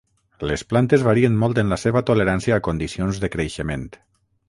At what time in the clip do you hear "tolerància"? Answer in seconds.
2.09-2.59